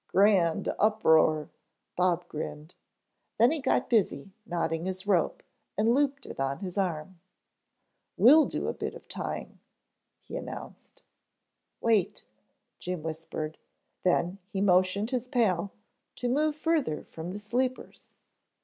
"Grand 0.07 0.73
uproar," 0.79 1.51
Bob 1.95 2.27
grinned. 2.27 2.73
Then 3.37 3.51
he 3.51 3.59
got 3.59 3.87
busy 3.87 4.31
knotting 4.47 4.87
his 4.87 5.05
rope, 5.05 5.43
and 5.77 5.93
looped 5.93 6.25
it 6.25 6.39
on 6.39 6.57
his 6.57 6.75
arm. 6.75 7.19
"We'll 8.17 8.47
do 8.47 8.67
a 8.67 8.73
bit 8.73 8.95
of 8.95 9.07
tying," 9.07 9.59
he 10.23 10.35
announced. 10.37 11.03
"Wait," 11.81 12.25
Jim 12.79 13.03
whispered, 13.03 13.59
then 14.01 14.39
he 14.49 14.59
motioned 14.59 15.11
his 15.11 15.27
pal 15.27 15.69
to 16.15 16.27
move 16.27 16.55
further 16.55 17.03
from 17.03 17.29
the 17.29 17.37
sleepers. 17.37 18.15